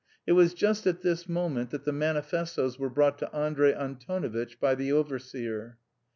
It 0.25 0.31
was 0.31 0.55
just 0.55 0.87
at 0.87 1.03
this 1.03 1.29
moment 1.29 1.69
that 1.69 1.85
the 1.85 1.91
manifestoes 1.91 2.79
were 2.79 2.89
brought 2.89 3.19
to 3.19 3.31
Andrey 3.35 3.71
Antonovitch 3.71 4.59
by 4.59 4.73
the 4.73 4.91
overseer. 4.91 5.77